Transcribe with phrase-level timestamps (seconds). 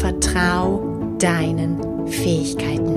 [0.00, 0.80] Vertrau
[1.18, 2.94] deinen Fähigkeiten.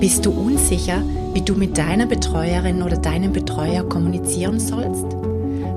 [0.00, 1.00] Bist du unsicher,
[1.34, 5.06] wie du mit deiner Betreuerin oder deinem Betreuer kommunizieren sollst?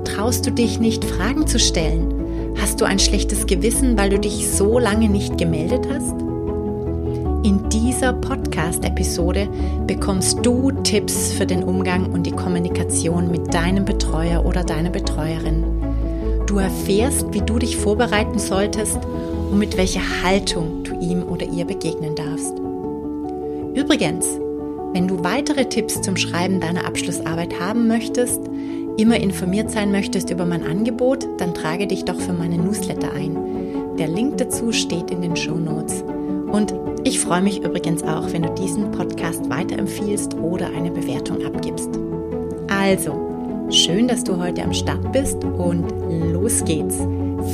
[0.05, 2.55] Traust du dich nicht, Fragen zu stellen?
[2.59, 6.19] Hast du ein schlechtes Gewissen, weil du dich so lange nicht gemeldet hast?
[7.45, 9.47] In dieser Podcast-Episode
[9.85, 15.82] bekommst du Tipps für den Umgang und die Kommunikation mit deinem Betreuer oder deiner Betreuerin.
[16.53, 18.99] Du erfährst, wie du dich vorbereiten solltest
[19.49, 22.53] und mit welcher Haltung du ihm oder ihr begegnen darfst.
[23.73, 24.27] Übrigens,
[24.93, 28.39] wenn du weitere Tipps zum Schreiben deiner Abschlussarbeit haben möchtest,
[28.97, 33.35] immer informiert sein möchtest über mein Angebot, dann trage dich doch für meine Newsletter ein.
[33.97, 36.03] Der Link dazu steht in den Show Notes.
[36.51, 36.71] Und
[37.03, 41.89] ich freue mich übrigens auch, wenn du diesen Podcast weiterempfiehlst oder eine Bewertung abgibst.
[42.67, 43.22] Also,
[43.69, 45.89] schön, dass du heute am Start bist und
[46.31, 46.97] los geht's.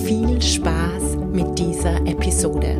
[0.05, 2.75] Viel Spaß mit dieser Episode.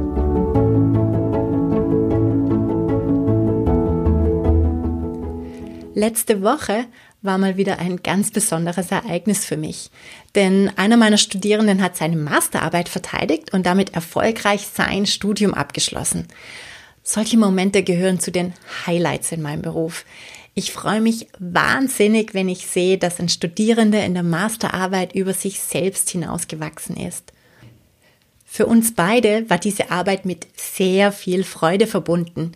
[5.94, 6.86] Letzte Woche
[7.22, 9.92] war mal wieder ein ganz besonderes Ereignis für mich.
[10.36, 16.28] Denn einer meiner Studierenden hat seine Masterarbeit verteidigt und damit erfolgreich sein Studium abgeschlossen.
[17.04, 18.54] Solche Momente gehören zu den
[18.86, 20.06] Highlights in meinem Beruf.
[20.53, 25.59] Ich freue mich wahnsinnig, wenn ich sehe, dass ein Studierender in der Masterarbeit über sich
[25.59, 27.31] selbst hinausgewachsen ist.
[28.45, 32.53] Für uns beide war diese Arbeit mit sehr viel Freude verbunden.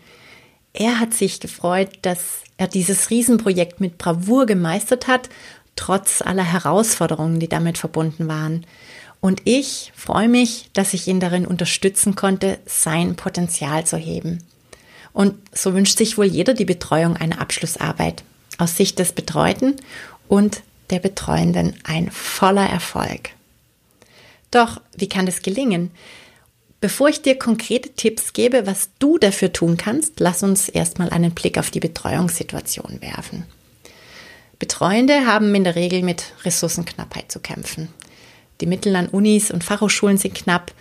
[0.73, 5.30] Er hat sich gefreut, dass er dieses Riesenprojekt mit Bravour gemeistert hat,
[5.76, 8.65] trotz aller Herausforderungen, die damit verbunden waren.
[9.21, 14.39] Und ich freue mich, dass ich ihn darin unterstützen konnte, sein Potenzial zu heben.
[15.14, 18.24] Und so wünscht sich wohl jeder die Betreuung einer Abschlussarbeit.
[18.58, 19.76] Aus Sicht des Betreuten
[20.28, 23.30] und der Betreuenden ein voller Erfolg.
[24.52, 25.92] Doch, wie kann das gelingen?
[26.82, 31.32] Bevor ich dir konkrete Tipps gebe, was du dafür tun kannst, lass uns erstmal einen
[31.32, 33.45] Blick auf die Betreuungssituation werfen.
[34.60, 37.88] Betreuende haben in der Regel mit Ressourcenknappheit zu kämpfen.
[38.62, 40.74] Die Mittel an Unis und Fachhochschulen sind knapp,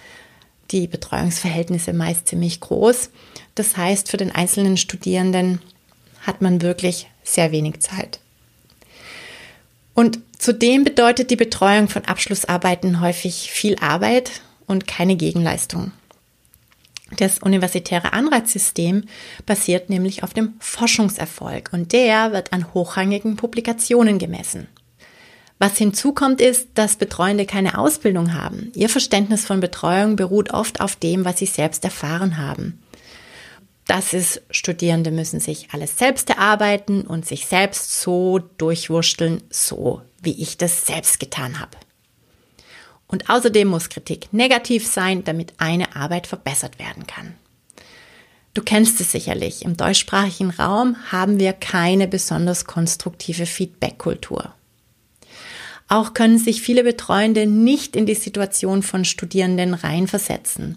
[0.72, 3.10] die Betreuungsverhältnisse meist ziemlich groß.
[3.54, 5.60] Das heißt, für den einzelnen Studierenden
[6.22, 8.20] hat man wirklich sehr wenig Zeit.
[9.94, 15.92] Und zudem bedeutet die Betreuung von Abschlussarbeiten häufig viel Arbeit und keine Gegenleistung.
[17.18, 19.04] Das universitäre Anreizsystem
[19.44, 24.66] basiert nämlich auf dem Forschungserfolg und der wird an hochrangigen Publikationen gemessen.
[25.62, 28.72] Was hinzukommt ist, dass Betreuende keine Ausbildung haben.
[28.74, 32.82] Ihr Verständnis von Betreuung beruht oft auf dem, was sie selbst erfahren haben.
[33.86, 40.42] Das ist, Studierende müssen sich alles selbst erarbeiten und sich selbst so durchwursteln, so wie
[40.42, 41.78] ich das selbst getan habe.
[43.06, 47.36] Und außerdem muss Kritik negativ sein, damit eine Arbeit verbessert werden kann.
[48.52, 49.64] Du kennst es sicherlich.
[49.64, 54.52] Im deutschsprachigen Raum haben wir keine besonders konstruktive Feedback-Kultur.
[55.88, 60.76] Auch können sich viele Betreuende nicht in die Situation von Studierenden reinversetzen.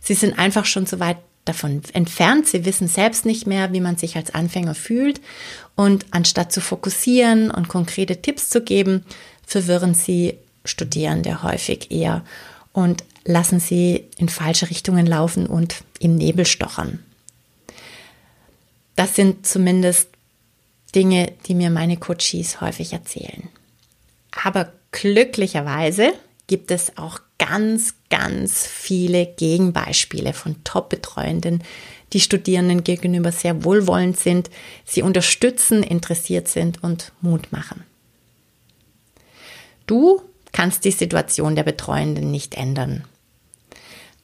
[0.00, 2.46] Sie sind einfach schon so weit davon entfernt.
[2.46, 5.20] Sie wissen selbst nicht mehr, wie man sich als Anfänger fühlt.
[5.74, 9.04] Und anstatt zu fokussieren und konkrete Tipps zu geben,
[9.46, 10.34] verwirren sie
[10.64, 12.24] Studierende häufig eher
[12.72, 17.02] und lassen sie in falsche Richtungen laufen und im Nebel stochern.
[18.96, 20.08] Das sind zumindest
[20.94, 23.48] Dinge, die mir meine Coaches häufig erzählen.
[24.44, 26.12] Aber glücklicherweise
[26.46, 31.62] gibt es auch ganz, ganz viele Gegenbeispiele von Top-Betreuenden,
[32.12, 34.50] die Studierenden gegenüber sehr wohlwollend sind,
[34.84, 37.84] sie unterstützen, interessiert sind und Mut machen.
[39.86, 43.04] Du kannst die Situation der Betreuenden nicht ändern.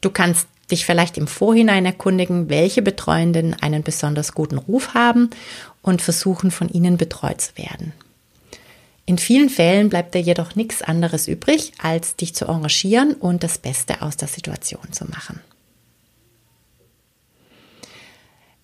[0.00, 5.30] Du kannst dich vielleicht im Vorhinein erkundigen, welche Betreuenden einen besonders guten Ruf haben
[5.82, 7.92] und versuchen, von ihnen betreut zu werden.
[9.06, 13.58] In vielen Fällen bleibt dir jedoch nichts anderes übrig, als dich zu engagieren und das
[13.58, 15.40] Beste aus der Situation zu machen.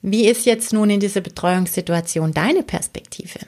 [0.03, 3.41] Wie ist jetzt nun in dieser Betreuungssituation deine Perspektive?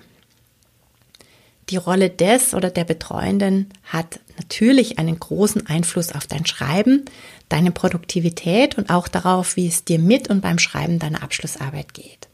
[1.73, 7.06] die Rolle des oder der Betreuenden hat natürlich einen großen Einfluss auf dein Schreiben,
[7.49, 12.29] deine Produktivität und auch darauf, wie es dir mit und beim Schreiben deiner Abschlussarbeit geht.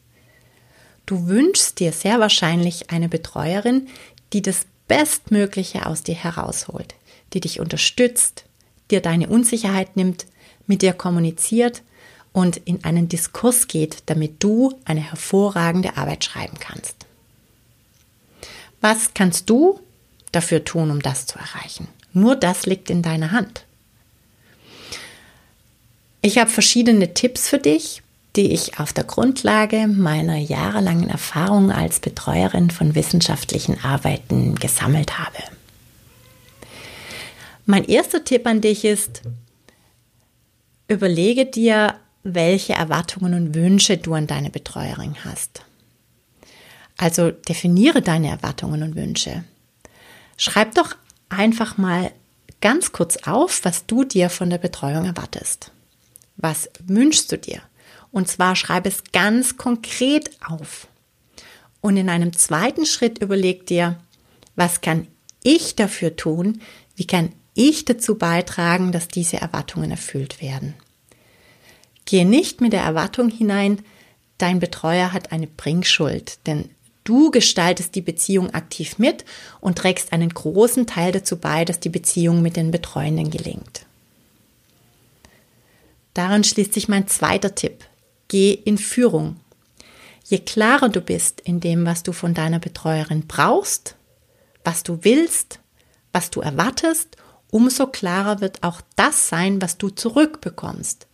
[1.05, 3.87] Du wünschst dir sehr wahrscheinlich eine Betreuerin,
[4.33, 6.95] die das Bestmögliche aus dir herausholt,
[7.33, 8.45] die dich unterstützt,
[8.91, 10.25] dir deine Unsicherheit nimmt,
[10.67, 11.83] mit dir kommuniziert
[12.31, 16.95] und in einen Diskurs geht, damit du eine hervorragende Arbeit schreiben kannst.
[18.81, 19.79] Was kannst du
[20.31, 21.87] dafür tun, um das zu erreichen?
[22.13, 23.65] Nur das liegt in deiner Hand.
[26.21, 28.01] Ich habe verschiedene Tipps für dich,
[28.39, 35.39] die ich auf der Grundlage meiner jahrelangen Erfahrung als Betreuerin von wissenschaftlichen Arbeiten gesammelt habe.
[37.65, 39.23] Mein erster Tipp an dich ist,
[40.87, 45.65] überlege dir, welche Erwartungen und Wünsche du an deine Betreuerin hast.
[46.95, 49.43] Also definiere deine Erwartungen und Wünsche.
[50.37, 50.95] Schreib doch
[51.27, 52.11] einfach mal
[52.61, 55.73] ganz kurz auf, was du dir von der Betreuung erwartest.
[56.37, 57.61] Was wünschst du dir?
[58.11, 60.87] Und zwar schreib es ganz konkret auf.
[61.81, 63.99] Und in einem zweiten Schritt überleg dir,
[64.55, 65.07] was kann
[65.43, 66.61] ich dafür tun?
[66.95, 70.73] Wie kann ich dazu beitragen, dass diese Erwartungen erfüllt werden?
[72.05, 73.81] Gehe nicht mit der Erwartung hinein,
[74.37, 76.69] dein Betreuer hat eine Bringschuld, denn
[77.09, 79.25] Du gestaltest die Beziehung aktiv mit
[79.61, 83.87] und trägst einen großen Teil dazu bei, dass die Beziehung mit den Betreuenden gelingt.
[86.13, 87.83] Daran schließt sich mein zweiter Tipp.
[88.29, 89.37] Geh in Führung.
[90.23, 93.95] Je klarer du bist in dem, was du von deiner Betreuerin brauchst,
[94.63, 95.59] was du willst,
[96.13, 97.17] was du erwartest,
[97.49, 101.07] umso klarer wird auch das sein, was du zurückbekommst.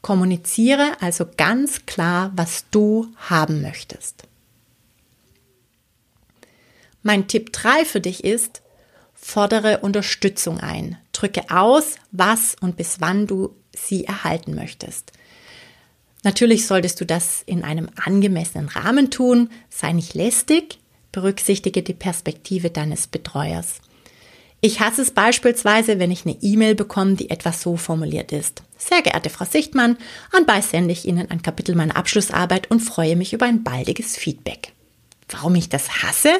[0.00, 4.24] Kommuniziere also ganz klar, was du haben möchtest.
[7.02, 8.62] Mein Tipp 3 für dich ist,
[9.14, 10.98] fordere Unterstützung ein.
[11.12, 15.12] Drücke aus, was und bis wann du sie erhalten möchtest.
[16.24, 20.78] Natürlich solltest du das in einem angemessenen Rahmen tun, sei nicht lästig,
[21.12, 23.80] berücksichtige die Perspektive deines Betreuers.
[24.62, 28.62] Ich hasse es beispielsweise, wenn ich eine E-Mail bekomme, die etwas so formuliert ist.
[28.78, 29.98] Sehr geehrte Frau Sichtmann,
[30.32, 34.72] anbei sende ich Ihnen ein Kapitel meiner Abschlussarbeit und freue mich über ein baldiges Feedback.
[35.28, 36.30] Warum ich das hasse?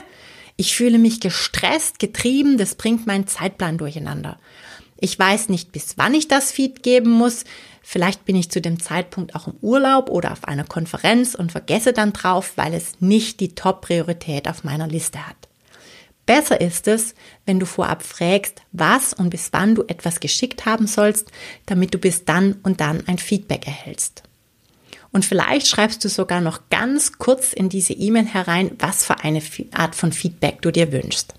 [0.56, 4.38] Ich fühle mich gestresst, getrieben, das bringt meinen Zeitplan durcheinander.
[4.99, 7.44] Ich weiß nicht, bis wann ich das Feed geben muss.
[7.82, 11.93] Vielleicht bin ich zu dem Zeitpunkt auch im Urlaub oder auf einer Konferenz und vergesse
[11.93, 15.37] dann drauf, weil es nicht die Top-Priorität auf meiner Liste hat.
[16.26, 17.14] Besser ist es,
[17.44, 21.31] wenn du vorab fragst, was und bis wann du etwas geschickt haben sollst,
[21.67, 24.23] damit du bis dann und dann ein Feedback erhältst.
[25.12, 29.43] Und vielleicht schreibst du sogar noch ganz kurz in diese E-Mail herein, was für eine
[29.73, 31.35] Art von Feedback du dir wünschst.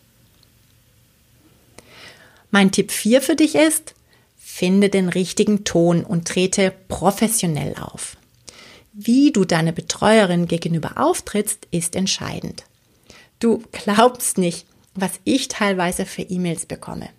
[2.56, 3.96] Mein Tipp 4 für dich ist,
[4.38, 8.16] finde den richtigen Ton und trete professionell auf.
[8.94, 12.63] Wie du deine Betreuerin gegenüber auftrittst, ist entscheidend.
[13.40, 17.10] Du glaubst nicht, was ich teilweise für E-Mails bekomme.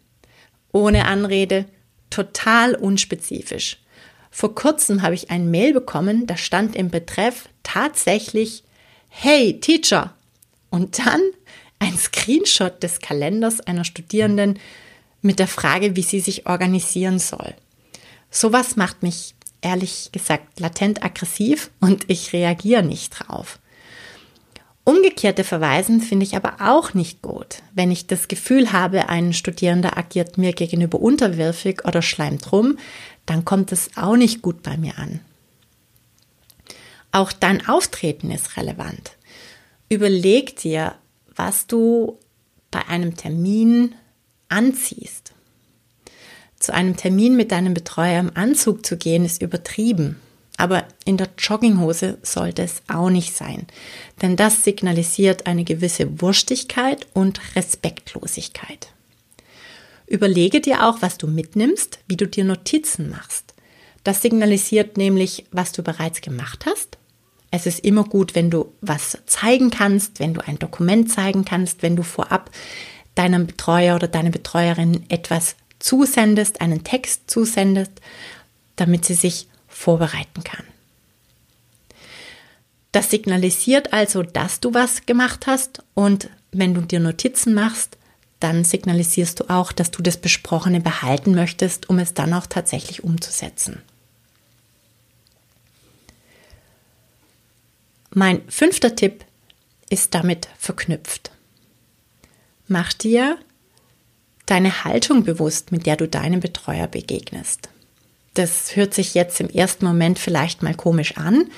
[0.72, 1.66] Ohne Anrede,
[2.08, 3.82] total unspezifisch.
[4.30, 8.64] Vor kurzem habe ich ein Mail bekommen, da stand im Betreff tatsächlich
[9.10, 10.14] Hey Teacher
[10.70, 11.20] und dann
[11.78, 14.58] ein Screenshot des Kalenders einer Studierenden
[15.26, 17.54] mit der Frage, wie sie sich organisieren soll.
[18.30, 23.58] Sowas macht mich ehrlich gesagt latent aggressiv und ich reagiere nicht drauf.
[24.84, 27.62] Umgekehrte Verweisen finde ich aber auch nicht gut.
[27.74, 32.78] Wenn ich das Gefühl habe, ein Studierender agiert mir gegenüber unterwürfig oder schleimt rum,
[33.26, 35.20] dann kommt es auch nicht gut bei mir an.
[37.10, 39.16] Auch dein Auftreten ist relevant.
[39.88, 40.94] Überleg dir,
[41.34, 42.18] was du
[42.70, 43.94] bei einem Termin
[44.48, 45.32] anziehst.
[46.58, 50.16] Zu einem Termin mit deinem Betreuer im Anzug zu gehen, ist übertrieben.
[50.56, 53.66] Aber in der Jogginghose sollte es auch nicht sein,
[54.22, 58.88] denn das signalisiert eine gewisse Wurstigkeit und Respektlosigkeit.
[60.06, 63.54] Überlege dir auch, was du mitnimmst, wie du dir Notizen machst.
[64.02, 66.96] Das signalisiert nämlich, was du bereits gemacht hast.
[67.50, 71.82] Es ist immer gut, wenn du was zeigen kannst, wenn du ein Dokument zeigen kannst,
[71.82, 72.50] wenn du vorab
[73.16, 77.92] deinem Betreuer oder deiner Betreuerin etwas zusendest, einen Text zusendest,
[78.76, 80.64] damit sie sich vorbereiten kann.
[82.92, 87.98] Das signalisiert also, dass du was gemacht hast und wenn du dir Notizen machst,
[88.40, 93.04] dann signalisierst du auch, dass du das Besprochene behalten möchtest, um es dann auch tatsächlich
[93.04, 93.82] umzusetzen.
[98.10, 99.24] Mein fünfter Tipp
[99.90, 101.30] ist damit verknüpft.
[102.68, 103.38] Mach dir
[104.46, 107.68] deine Haltung bewusst, mit der du deinem Betreuer begegnest.
[108.34, 111.50] Das hört sich jetzt im ersten Moment vielleicht mal komisch an,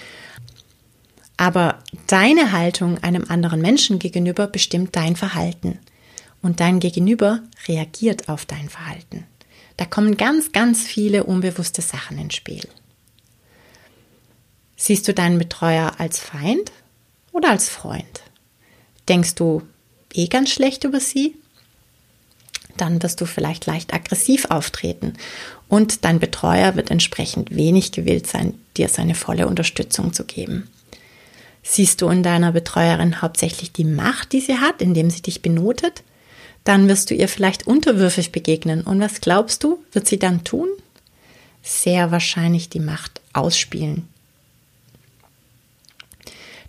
[1.36, 5.78] aber deine Haltung einem anderen Menschen gegenüber bestimmt dein Verhalten
[6.42, 9.24] und dein Gegenüber reagiert auf dein Verhalten.
[9.76, 12.66] Da kommen ganz, ganz viele unbewusste Sachen ins Spiel.
[14.76, 16.72] Siehst du deinen Betreuer als Feind
[17.32, 18.22] oder als Freund?
[19.08, 19.62] Denkst du
[20.14, 21.34] eh ganz schlecht über sie?
[22.76, 25.14] Dann wirst du vielleicht leicht aggressiv auftreten
[25.68, 30.68] und dein Betreuer wird entsprechend wenig gewillt sein, dir seine volle Unterstützung zu geben.
[31.62, 36.02] Siehst du in deiner Betreuerin hauptsächlich die Macht, die sie hat, indem sie dich benotet?
[36.64, 38.82] Dann wirst du ihr vielleicht unterwürfig begegnen.
[38.82, 40.68] Und was glaubst du, wird sie dann tun?
[41.62, 44.08] Sehr wahrscheinlich die Macht ausspielen.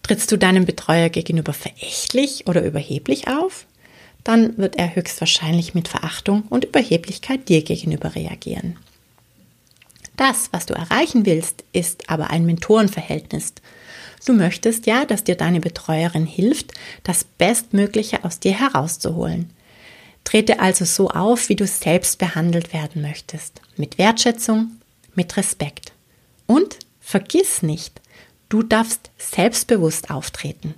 [0.10, 3.68] Trittst du deinem Betreuer gegenüber verächtlich oder überheblich auf?
[4.24, 8.76] Dann wird er höchstwahrscheinlich mit Verachtung und Überheblichkeit dir gegenüber reagieren.
[10.18, 13.54] Das, was du erreichen willst, ist aber ein Mentorenverhältnis.
[14.26, 16.72] Du möchtest ja, dass dir deine Betreuerin hilft,
[17.04, 19.52] das Bestmögliche aus dir herauszuholen.
[20.24, 23.62] Trete also so auf, wie du selbst behandelt werden möchtest.
[23.78, 24.72] Mit Wertschätzung,
[25.14, 25.92] mit Respekt.
[26.48, 28.02] Und vergiss nicht,
[28.50, 30.74] du darfst selbstbewusst auftreten.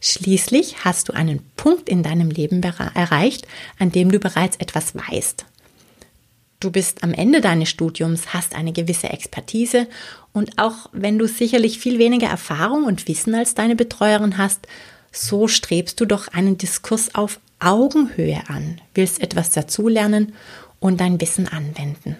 [0.00, 3.46] Schließlich hast du einen Punkt in deinem Leben erreicht,
[3.78, 5.44] an dem du bereits etwas weißt.
[6.58, 9.86] Du bist am Ende deines Studiums, hast eine gewisse Expertise
[10.32, 14.66] und auch wenn du sicherlich viel weniger Erfahrung und Wissen als deine Betreuerin hast,
[15.10, 20.34] so strebst du doch einen Diskurs auf Augenhöhe an, willst etwas dazulernen
[20.78, 22.16] und dein Wissen anwenden.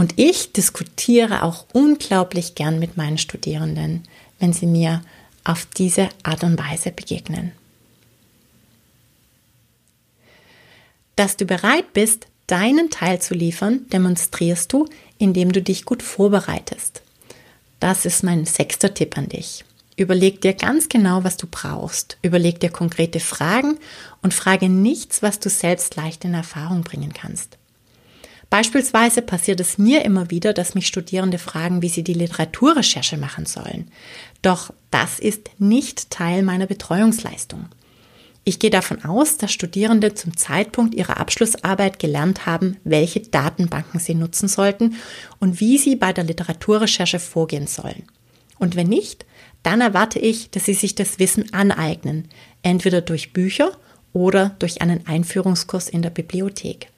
[0.00, 4.04] Und ich diskutiere auch unglaublich gern mit meinen Studierenden,
[4.38, 5.02] wenn sie mir
[5.44, 7.52] auf diese Art und Weise begegnen.
[11.16, 14.88] Dass du bereit bist, deinen Teil zu liefern, demonstrierst du,
[15.18, 17.02] indem du dich gut vorbereitest.
[17.78, 19.66] Das ist mein sechster Tipp an dich.
[19.96, 22.16] Überleg dir ganz genau, was du brauchst.
[22.22, 23.76] Überleg dir konkrete Fragen
[24.22, 27.59] und frage nichts, was du selbst leicht in Erfahrung bringen kannst.
[28.50, 33.46] Beispielsweise passiert es mir immer wieder, dass mich Studierende fragen, wie sie die Literaturrecherche machen
[33.46, 33.90] sollen.
[34.42, 37.66] Doch das ist nicht Teil meiner Betreuungsleistung.
[38.42, 44.14] Ich gehe davon aus, dass Studierende zum Zeitpunkt ihrer Abschlussarbeit gelernt haben, welche Datenbanken sie
[44.14, 44.96] nutzen sollten
[45.38, 48.02] und wie sie bei der Literaturrecherche vorgehen sollen.
[48.58, 49.26] Und wenn nicht,
[49.62, 52.28] dann erwarte ich, dass Sie sich das Wissen aneignen,
[52.62, 53.72] entweder durch Bücher
[54.12, 56.89] oder durch einen Einführungskurs in der Bibliothek.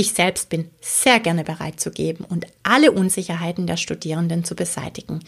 [0.00, 5.24] Ich selbst bin sehr gerne bereit zu geben und alle Unsicherheiten der Studierenden zu beseitigen.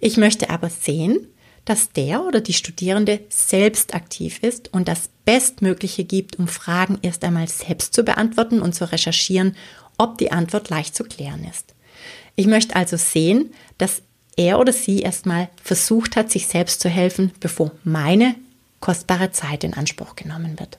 [0.00, 1.28] Ich möchte aber sehen,
[1.64, 7.22] dass der oder die Studierende selbst aktiv ist und das Bestmögliche gibt, um Fragen erst
[7.22, 9.54] einmal selbst zu beantworten und zu recherchieren,
[9.98, 11.76] ob die Antwort leicht zu klären ist.
[12.34, 14.02] Ich möchte also sehen, dass
[14.36, 18.34] er oder sie erstmal versucht hat, sich selbst zu helfen, bevor meine
[18.80, 20.76] kostbare Zeit in Anspruch genommen wird.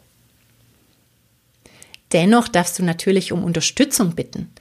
[2.11, 4.51] Dennoch darfst du natürlich um Unterstützung bitten.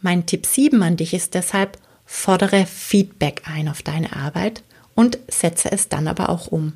[0.00, 4.62] Mein Tipp 7 an dich ist deshalb, fordere Feedback ein auf deine Arbeit
[4.94, 6.74] und setze es dann aber auch um.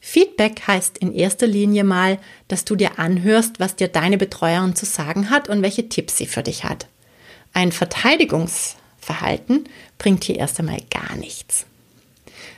[0.00, 4.86] Feedback heißt in erster Linie mal, dass du dir anhörst, was dir deine Betreuerin zu
[4.86, 6.86] sagen hat und welche Tipps sie für dich hat.
[7.52, 9.64] Ein Verteidigungs Verhalten
[9.96, 11.64] bringt hier erst einmal gar nichts.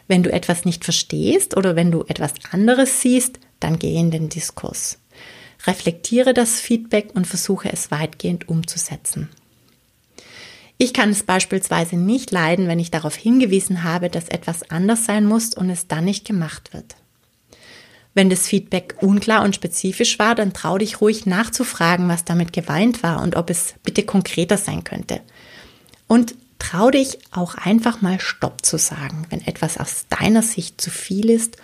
[0.08, 4.28] Wenn du etwas nicht verstehst oder wenn du etwas anderes siehst, dann geh in den
[4.28, 4.98] Diskurs.
[5.66, 9.28] Reflektiere das Feedback und versuche es weitgehend umzusetzen.
[10.78, 15.26] Ich kann es beispielsweise nicht leiden, wenn ich darauf hingewiesen habe, dass etwas anders sein
[15.26, 16.96] muss und es dann nicht gemacht wird.
[18.14, 23.02] Wenn das Feedback unklar und spezifisch war, dann trau dich ruhig nachzufragen, was damit geweint
[23.02, 25.20] war und ob es bitte konkreter sein könnte.
[26.08, 30.90] Und trau dich auch einfach mal Stopp zu sagen, wenn etwas aus deiner Sicht zu
[30.90, 31.56] viel ist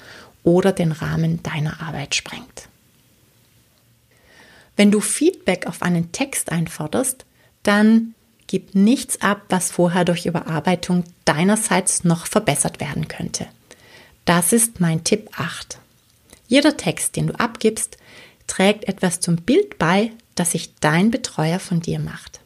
[0.44, 2.68] oder den Rahmen deiner Arbeit sprengt.
[4.76, 7.24] Wenn du Feedback auf einen Text einforderst,
[7.62, 8.14] dann
[8.46, 13.46] gib nichts ab, was vorher durch Überarbeitung deinerseits noch verbessert werden könnte.
[14.24, 15.78] Das ist mein Tipp 8.
[16.46, 17.96] Jeder Text, den du abgibst,
[18.46, 22.40] trägt etwas zum Bild bei, das sich dein Betreuer von dir macht.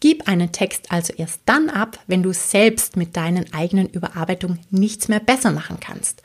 [0.00, 5.08] Gib einen Text also erst dann ab, wenn du selbst mit deinen eigenen Überarbeitungen nichts
[5.08, 6.22] mehr besser machen kannst.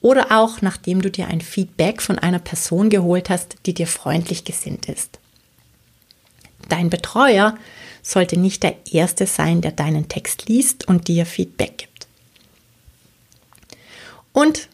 [0.00, 4.44] Oder auch nachdem du dir ein Feedback von einer Person geholt hast, die dir freundlich
[4.44, 5.18] gesinnt ist.
[6.68, 7.56] Dein Betreuer
[8.02, 12.06] sollte nicht der Erste sein, der deinen Text liest und dir Feedback gibt.
[14.32, 14.68] Und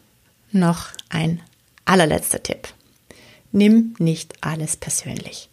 [0.51, 1.41] noch ein
[1.85, 2.67] allerletzter Tipp.
[3.51, 5.49] Nimm nicht alles persönlich.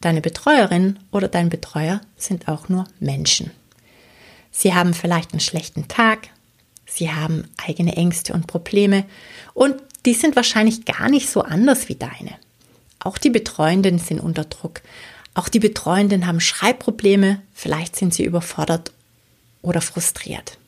[0.00, 3.50] Deine Betreuerin oder dein Betreuer sind auch nur Menschen.
[4.50, 6.28] Sie haben vielleicht einen schlechten Tag,
[6.88, 9.04] sie haben eigene Ängste und Probleme
[9.54, 9.76] und
[10.06, 12.36] die sind wahrscheinlich gar nicht so anders wie deine.
[12.98, 14.80] Auch die Betreuenden sind unter Druck.
[15.34, 18.92] Auch die Betreuenden haben Schreibprobleme, vielleicht sind sie überfordert
[19.62, 20.58] oder frustriert.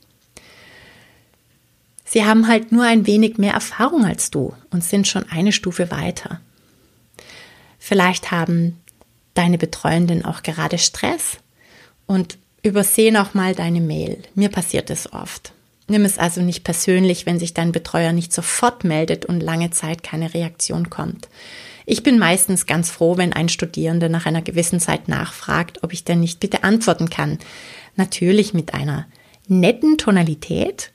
[2.05, 5.91] Sie haben halt nur ein wenig mehr Erfahrung als du und sind schon eine Stufe
[5.91, 6.41] weiter.
[7.79, 8.81] Vielleicht haben
[9.35, 11.39] deine Betreuenden auch gerade Stress
[12.07, 14.23] und übersehen auch mal deine Mail.
[14.35, 15.53] Mir passiert es oft.
[15.91, 20.05] Nimm es also nicht persönlich, wenn sich dein Betreuer nicht sofort meldet und lange Zeit
[20.05, 21.29] keine Reaktion kommt.
[21.85, 26.05] Ich bin meistens ganz froh, wenn ein Studierender nach einer gewissen Zeit nachfragt, ob ich
[26.05, 27.41] denn nicht bitte antworten kann.
[27.97, 29.09] Natürlich mit einer
[29.49, 30.93] netten Tonalität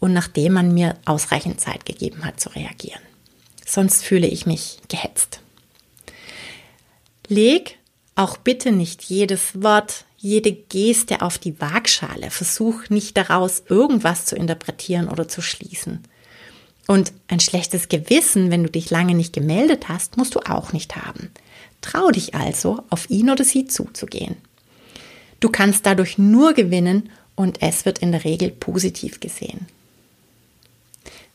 [0.00, 3.02] und nachdem man mir ausreichend Zeit gegeben hat zu reagieren.
[3.66, 5.40] Sonst fühle ich mich gehetzt.
[7.26, 7.76] Leg
[8.14, 12.30] auch bitte nicht jedes Wort, jede Geste auf die Waagschale.
[12.30, 16.02] Versuch nicht daraus irgendwas zu interpretieren oder zu schließen.
[16.86, 20.96] Und ein schlechtes Gewissen, wenn du dich lange nicht gemeldet hast, musst du auch nicht
[20.96, 21.30] haben.
[21.80, 24.36] Trau dich also, auf ihn oder sie zuzugehen.
[25.38, 29.66] Du kannst dadurch nur gewinnen und es wird in der Regel positiv gesehen.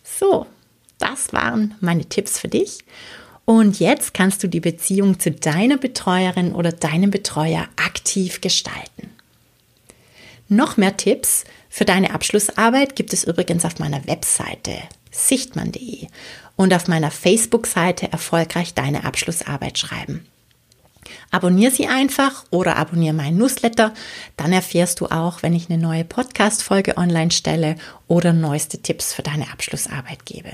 [0.04, 0.46] So,
[0.98, 2.80] das waren meine Tipps für dich.
[3.45, 9.12] Und jetzt kannst du die Beziehung zu deiner Betreuerin oder deinem Betreuer aktiv gestalten.
[10.47, 14.73] Noch mehr Tipps für deine Abschlussarbeit gibt es übrigens auf meiner Webseite
[15.12, 16.07] sichtmann.de
[16.55, 20.25] und auf meiner Facebook-Seite erfolgreich deine Abschlussarbeit schreiben.
[21.31, 23.93] Abonnier sie einfach oder abonniere meinen Newsletter,
[24.38, 27.75] dann erfährst du auch, wenn ich eine neue Podcast-Folge online stelle
[28.07, 30.51] oder neueste Tipps für deine Abschlussarbeit gebe.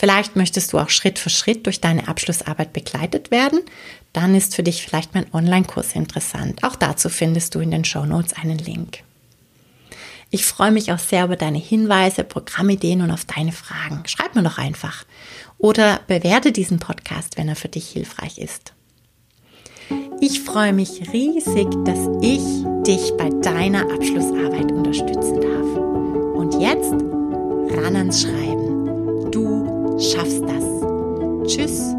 [0.00, 3.60] Vielleicht möchtest du auch Schritt für Schritt durch deine Abschlussarbeit begleitet werden.
[4.14, 6.64] Dann ist für dich vielleicht mein Online-Kurs interessant.
[6.64, 9.00] Auch dazu findest du in den Show Notes einen Link.
[10.30, 14.02] Ich freue mich auch sehr über deine Hinweise, Programmideen und auf deine Fragen.
[14.06, 15.04] Schreib mir doch einfach.
[15.58, 18.72] Oder bewerte diesen Podcast, wenn er für dich hilfreich ist.
[20.22, 22.40] Ich freue mich riesig, dass ich
[22.86, 25.76] dich bei deiner Abschlussarbeit unterstützen darf.
[26.38, 26.90] Und jetzt
[27.76, 28.49] ran ans Schreiben.
[30.00, 30.64] Schaffst das.
[31.46, 31.94] Tschüss